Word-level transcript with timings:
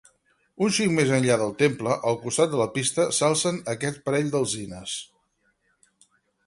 Un 0.67 0.71
xic 0.77 0.93
més 0.99 1.11
enllà 1.17 1.35
del 1.41 1.51
temple, 1.59 1.97
al 2.13 2.17
costat 2.23 2.55
de 2.55 2.61
la 2.63 2.67
pista, 2.79 3.07
s'alcen 3.19 3.63
aquest 3.75 4.01
parell 4.09 4.35
d'alzines. 4.37 5.01